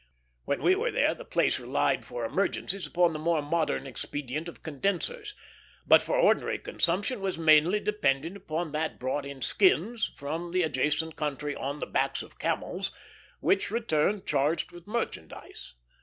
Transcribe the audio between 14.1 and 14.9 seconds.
charged with